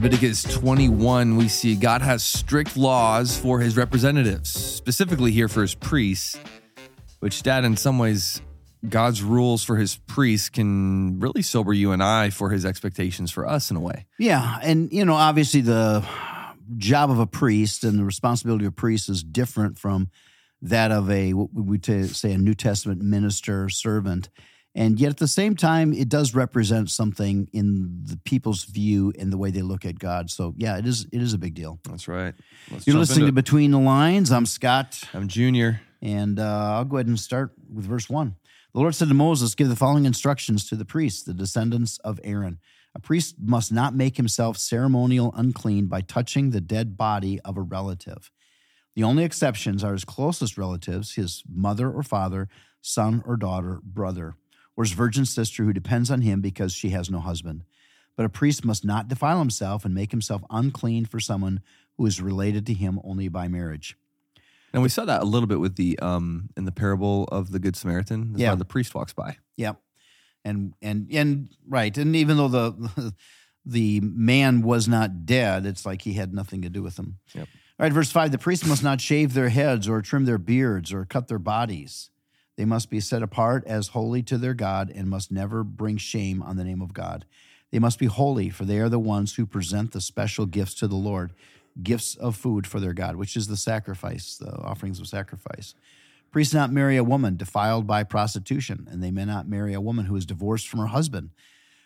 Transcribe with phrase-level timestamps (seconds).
[0.00, 5.74] Leviticus 21, we see God has strict laws for his representatives, specifically here for his
[5.74, 6.38] priests,
[7.18, 8.40] which, Dad, in some ways,
[8.88, 13.46] God's rules for his priests can really sober you and I for his expectations for
[13.46, 14.06] us in a way.
[14.18, 14.58] Yeah.
[14.62, 16.02] And, you know, obviously the
[16.78, 20.08] job of a priest and the responsibility of a priest is different from
[20.62, 21.84] that of a, what we would
[22.16, 24.30] say, a New Testament minister, servant.
[24.74, 29.32] And yet at the same time, it does represent something in the people's view and
[29.32, 30.30] the way they look at God.
[30.30, 31.80] So yeah, it is it is a big deal.
[31.88, 32.34] That's right.
[32.70, 33.32] Let's You're listening to.
[33.32, 34.30] Between the Lines.
[34.30, 35.02] I'm Scott.
[35.12, 35.80] I'm Junior.
[36.02, 38.36] And uh, I'll go ahead and start with verse one.
[38.72, 42.20] The Lord said to Moses, Give the following instructions to the priests, the descendants of
[42.22, 42.60] Aaron.
[42.94, 47.62] A priest must not make himself ceremonial unclean by touching the dead body of a
[47.62, 48.30] relative.
[48.94, 52.48] The only exceptions are his closest relatives, his mother or father,
[52.80, 54.34] son or daughter, brother,
[54.76, 57.64] or his virgin sister who depends on him because she has no husband.
[58.16, 61.60] But a priest must not defile himself and make himself unclean for someone
[61.96, 63.96] who is related to him only by marriage.
[64.72, 67.58] And we saw that a little bit with the um in the parable of the
[67.58, 68.34] Good Samaritan.
[68.36, 68.54] Yeah.
[68.54, 69.36] the priest walks by.
[69.56, 69.80] Yep.
[70.44, 71.96] And and and right.
[71.96, 73.14] And even though the
[73.64, 77.18] the man was not dead, it's like he had nothing to do with him.
[77.34, 77.48] Yep.
[77.78, 80.92] All right, verse five: the priests must not shave their heads or trim their beards
[80.92, 82.10] or cut their bodies.
[82.56, 86.42] They must be set apart as holy to their God and must never bring shame
[86.42, 87.24] on the name of God.
[87.70, 90.88] They must be holy, for they are the ones who present the special gifts to
[90.88, 91.32] the Lord,
[91.82, 95.74] gifts of food for their God, which is the sacrifice, the offerings of sacrifice.
[96.30, 100.06] Priests not marry a woman defiled by prostitution, and they may not marry a woman
[100.06, 101.30] who is divorced from her husband.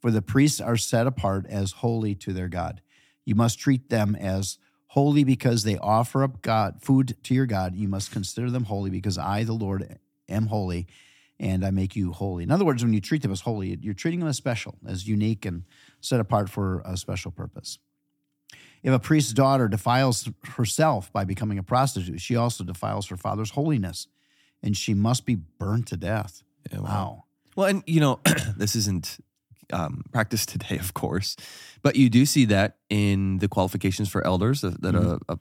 [0.00, 2.82] For the priests are set apart as holy to their God.
[3.24, 7.74] You must treat them as holy because they offer up God food to your God.
[7.74, 9.98] You must consider them holy because I, the Lord,
[10.28, 10.86] am holy,
[11.38, 12.44] and I make you holy.
[12.44, 15.06] In other words, when you treat them as holy, you're treating them as special, as
[15.06, 15.64] unique, and
[16.00, 17.78] set apart for a special purpose.
[18.82, 23.50] If a priest's daughter defiles herself by becoming a prostitute, she also defiles her father's
[23.50, 24.06] holiness,
[24.62, 26.42] and she must be burned to death.
[26.72, 27.24] Yeah, Wow.
[27.56, 28.20] Well, and you know,
[28.56, 29.18] this isn't
[29.72, 31.36] um, practiced today, of course,
[31.82, 35.38] but you do see that in the qualifications for elders that, that a, a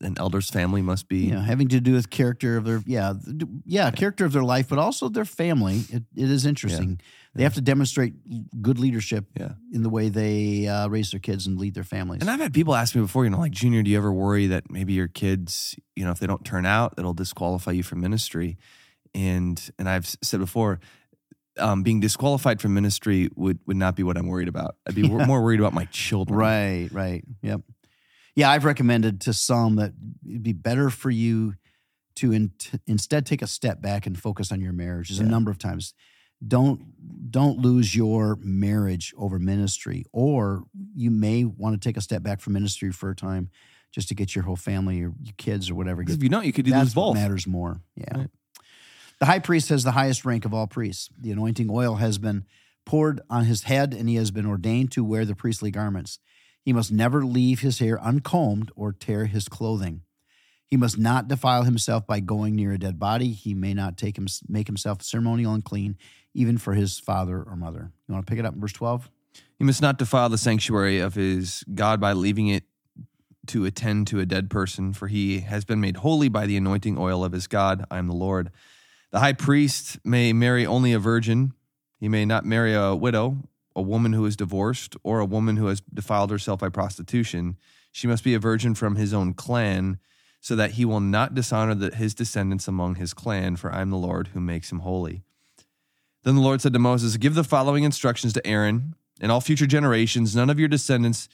[0.00, 1.28] an elder's family must be.
[1.28, 3.14] Yeah, having to do with character of their yeah
[3.64, 5.82] yeah character of their life, but also their family.
[5.90, 7.00] It, it is interesting.
[7.34, 8.14] They have to demonstrate
[8.60, 9.52] good leadership Yeah.
[9.72, 12.20] in the way they uh, raise their kids and lead their families.
[12.20, 14.48] And I've had people ask me before, you know, like Junior, do you ever worry
[14.48, 18.00] that maybe your kids, you know, if they don't turn out, it'll disqualify you from
[18.00, 18.56] ministry?
[19.14, 20.80] And and I've said before,
[21.58, 24.76] um, being disqualified from ministry would would not be what I'm worried about.
[24.88, 26.38] I'd be wor- more worried about my children.
[26.38, 27.24] Right, right.
[27.42, 27.60] Yep.
[28.38, 29.94] Yeah, I've recommended to some that
[30.24, 31.54] it'd be better for you
[32.14, 32.52] to in,
[32.86, 35.08] instead take a step back and focus on your marriage.
[35.08, 35.92] There's a number of times.
[36.46, 40.62] Don't don't lose your marriage over ministry, or
[40.94, 43.50] you may want to take a step back from ministry for a time,
[43.90, 46.02] just to get your whole family or your kids or whatever.
[46.02, 47.16] If you don't, you could do that's both.
[47.16, 47.80] matters more.
[47.96, 48.18] Yeah.
[48.18, 48.30] Right.
[49.18, 51.10] The high priest has the highest rank of all priests.
[51.18, 52.44] The anointing oil has been
[52.86, 56.20] poured on his head, and he has been ordained to wear the priestly garments.
[56.64, 60.02] He must never leave his hair uncombed or tear his clothing.
[60.66, 63.32] He must not defile himself by going near a dead body.
[63.32, 65.96] He may not take him, make himself ceremonial unclean,
[66.34, 67.90] even for his father or mother.
[68.06, 69.10] You want to pick it up in verse 12?
[69.58, 72.64] He must not defile the sanctuary of his God by leaving it
[73.46, 76.98] to attend to a dead person, for he has been made holy by the anointing
[76.98, 77.86] oil of his God.
[77.90, 78.50] I am the Lord.
[79.10, 81.54] The high priest may marry only a virgin.
[81.98, 83.38] He may not marry a widow,
[83.78, 87.56] a woman who is divorced, or a woman who has defiled herself by prostitution.
[87.92, 90.00] She must be a virgin from his own clan,
[90.40, 93.90] so that he will not dishonor the, his descendants among his clan, for I am
[93.90, 95.22] the Lord who makes him holy.
[96.24, 99.66] Then the Lord said to Moses, Give the following instructions to Aaron and all future
[99.66, 100.34] generations.
[100.34, 101.28] None of your descendants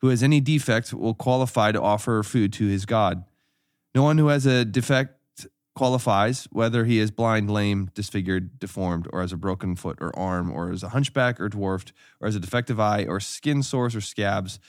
[0.00, 3.24] who has any defect will qualify to offer food to his God.
[3.94, 5.13] No one who has a defect
[5.74, 10.50] qualifies, whether he is blind, lame, disfigured, deformed, or has a broken foot or arm,
[10.50, 14.00] or is a hunchback or dwarfed, or has a defective eye, or skin sores or
[14.00, 14.60] scabs,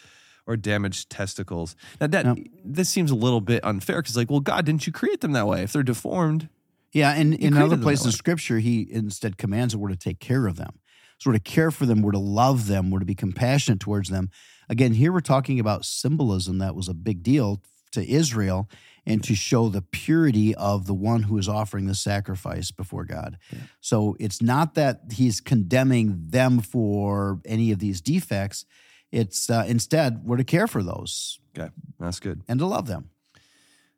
[0.48, 1.76] or damaged testicles.
[2.00, 2.38] Now, Yep.
[2.64, 5.48] this seems a little bit unfair because, like, well, God, didn't you create them that
[5.48, 5.64] way?
[5.64, 6.50] If they're deformed,
[6.94, 8.12] Yeah, and in other places in.
[8.14, 10.80] Scripture, he instead commands that we're to take care of them.
[11.18, 14.10] So we're to care for them, we're to love them, we're to be compassionate towards
[14.10, 14.30] them.
[14.70, 17.62] Again, here we're talking about symbolism that was a big deal
[17.92, 18.70] to Israel
[19.06, 23.38] and to show the purity of the one who is offering the sacrifice before God.
[23.80, 28.66] So it's not that he's condemning them for any of these defects.
[29.12, 31.70] It's uh, instead we're to care for those okay,
[32.00, 32.42] that's good.
[32.48, 33.10] and to love them.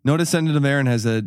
[0.03, 1.21] No descendant of Aaron has a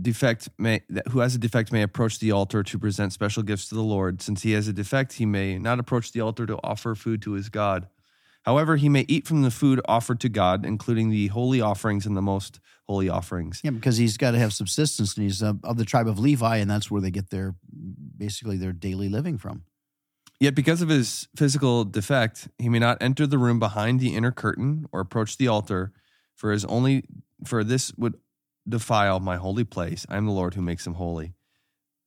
[0.00, 3.74] defect may who has a defect may approach the altar to present special gifts to
[3.74, 4.22] the Lord.
[4.22, 7.32] Since he has a defect, he may not approach the altar to offer food to
[7.32, 7.88] his God.
[8.42, 12.16] However, he may eat from the food offered to God, including the holy offerings and
[12.16, 13.60] the most holy offerings.
[13.62, 16.56] Yeah, because he's got to have subsistence, and he's uh, of the tribe of Levi,
[16.56, 17.54] and that's where they get their
[18.16, 19.62] basically their daily living from.
[20.40, 24.32] Yet, because of his physical defect, he may not enter the room behind the inner
[24.32, 25.92] curtain or approach the altar,
[26.34, 27.04] for his only
[27.44, 28.14] for this would
[28.68, 30.04] defile my holy place.
[30.08, 31.34] I am the Lord who makes him holy.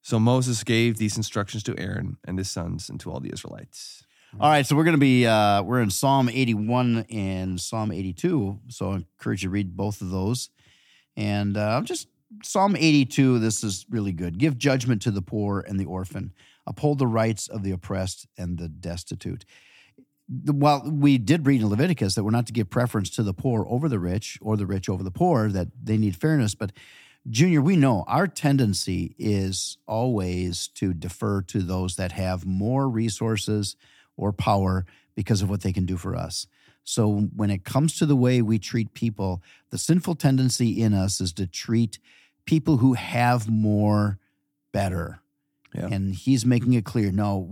[0.02, 4.04] So Moses gave these instructions to Aaron and his sons and to all the Israelites.
[4.40, 8.60] All right, so we're going to be uh, we're in Psalm 81 and Psalm 82.
[8.68, 10.50] So I encourage you to read both of those.
[11.16, 12.08] And uh, just
[12.42, 14.38] Psalm 82, this is really good.
[14.38, 16.34] Give judgment to the poor and the orphan,
[16.66, 19.46] uphold the rights of the oppressed and the destitute.
[20.46, 23.66] Well, we did read in Leviticus that we're not to give preference to the poor
[23.70, 26.56] over the rich or the rich over the poor, that they need fairness.
[26.56, 26.72] But,
[27.30, 33.76] Junior, we know our tendency is always to defer to those that have more resources
[34.18, 34.86] or power
[35.16, 36.48] because of what they can do for us.
[36.84, 41.22] So when it comes to the way we treat people, the sinful tendency in us
[41.22, 42.00] is to treat
[42.46, 44.20] people who have more
[44.72, 45.22] better.
[45.74, 45.88] Yeah.
[45.88, 47.48] And he's making it clear no,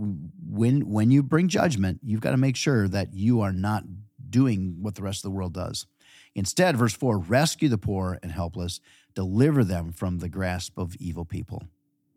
[0.46, 3.84] when when you bring judgment, you've got to make sure that you are not
[4.30, 5.86] doing what the rest of the world does.
[6.34, 8.80] Instead, verse 4 rescue the poor and helpless,
[9.14, 11.64] deliver them from the grasp of evil people.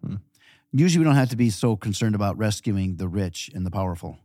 [0.05, 0.15] Hmm.
[0.71, 4.19] Usually, we don't have to be so concerned about rescuing the rich and the powerful.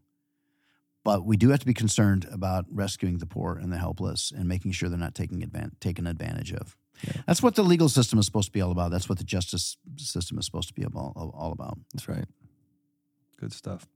[1.04, 4.46] But we do have to be concerned about rescuing the poor and the helpless and
[4.46, 6.76] making sure they're not taking advan- taken advantage of.
[7.02, 7.22] Yeah.
[7.26, 8.90] That's what the legal system is supposed to be all about.
[8.90, 11.78] That's what the justice system is supposed to be all, all about.
[11.94, 12.26] That's right.
[13.38, 13.86] Good stuff.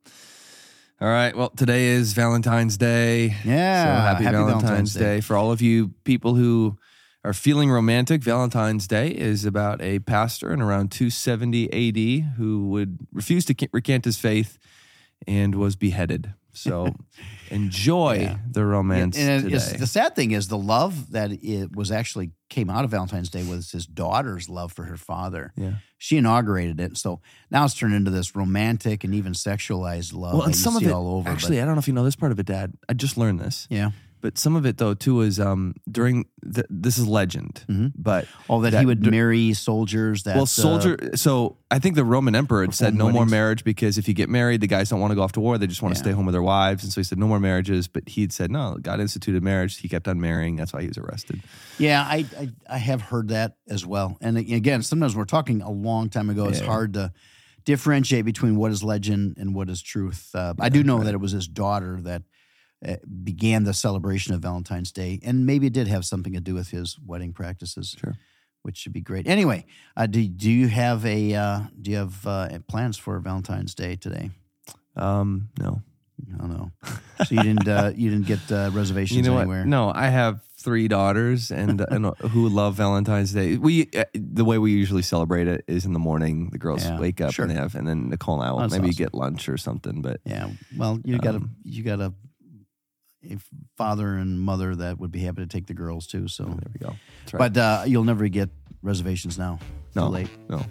[1.00, 1.36] All right.
[1.36, 3.36] Well, today is Valentine's Day.
[3.44, 3.84] Yeah.
[3.84, 5.00] So happy, happy Valentine's, Valentine's Day.
[5.00, 5.20] Day.
[5.20, 6.78] For all of you people who
[7.24, 12.98] are feeling romantic, Valentine's Day is about a pastor in around 270 AD who would
[13.12, 14.58] refuse to recant his faith
[15.26, 16.32] and was beheaded.
[16.54, 16.94] So
[17.50, 18.38] enjoy Yeah.
[18.50, 19.76] the romance and today.
[19.76, 23.42] the sad thing is the love that it was actually came out of Valentine's Day
[23.42, 25.52] was his daughter's love for her father.
[25.56, 25.74] yeah.
[25.98, 27.20] She inaugurated it, so
[27.50, 30.90] now it's turned into this romantic and even sexualized love Well, and some of it
[30.90, 31.24] all over.
[31.24, 32.74] but- actually, I don't know if you know this part of it, Dad.
[32.88, 33.90] I just learned this, yeah.
[34.24, 37.92] But some of it though too is um during the, this is legend, Mhm.
[37.94, 40.22] but Oh, that, that he would d- marry soldiers.
[40.22, 40.96] That well, uh, soldier.
[41.14, 44.28] so I think the Roman emperor had said no more marriage because if you get
[44.30, 46.04] married, the guys don't want to go off to war; they just want to Yeah.
[46.04, 46.82] stay home with their wives.
[46.84, 47.86] And so he said no more marriages.
[47.86, 48.78] But he'd said no.
[48.80, 49.76] God instituted marriage.
[49.78, 50.56] He kept on marrying.
[50.56, 51.42] That's why he was arrested.
[51.78, 54.16] Yeah, I, I I have heard that as well.
[54.22, 56.46] And again, sometimes we're talking a long time ago.
[56.48, 57.12] It's hard to
[57.64, 60.30] differentiate between what is legend and what is truth.
[60.34, 62.24] Uh, I do know that it was his daughter that uh,
[63.24, 66.68] began the celebration of Valentine's Day, and maybe it did have something to do with
[66.70, 67.96] his wedding practices.
[67.98, 68.14] Sure.
[68.62, 69.26] Which should be great.
[69.28, 69.66] Anyway,
[69.96, 73.94] uh, do do you have a uh, do you have uh, plans for Valentine's Day
[73.96, 74.30] today?
[74.96, 75.82] Um, no,
[76.32, 76.70] I don't know.
[77.26, 79.60] So you didn't uh, you didn't get uh, reservations you know anywhere?
[79.60, 79.68] what?
[79.68, 83.58] No, I have three daughters and and who love Valentine's Day.
[83.58, 86.48] We uh, the way we usually celebrate it is in the morning.
[86.50, 87.44] The girls Yeah, wake up sure.
[87.44, 89.04] and they have, and then Nicole and I will That's maybe awesome.
[89.04, 90.00] get lunch or something.
[90.00, 90.48] But Yeah.
[90.76, 92.00] Well, you got a Um, you got
[93.30, 93.38] a,
[93.76, 96.28] father and mother that would be happy to take the girls too.
[96.28, 96.94] So, there we go.
[97.32, 97.52] Right.
[97.52, 98.50] but uh, you'll never get
[98.82, 99.58] reservations now.
[99.94, 100.28] no, Too late.
[100.48, 100.62] no.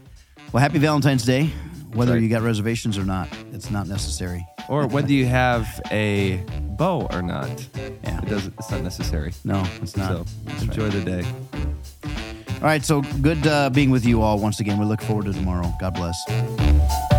[0.52, 1.50] Well, happy Valentine's Day.
[1.94, 2.22] Whether right.
[2.22, 4.46] you got reservations or not, it's not necessary.
[4.68, 6.38] Or whether you have a
[6.78, 7.50] beau or not,
[8.04, 8.20] Yeah.
[8.22, 8.54] it doesn't.
[8.58, 9.34] It's not necessary.
[9.44, 10.10] No, it's not.
[10.10, 11.24] So That's enjoy the day.
[12.56, 12.84] All right.
[12.84, 14.80] So good uh, being with you all once again.
[14.80, 15.72] We look forward to tomorrow.
[15.80, 17.13] God bless.